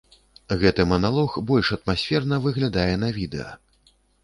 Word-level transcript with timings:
Гэты 0.63 0.85
маналог 0.93 1.35
больш 1.51 1.69
атмасферна 1.77 2.41
выглядае 2.47 2.91
на 3.05 3.13
відэа. 3.21 3.49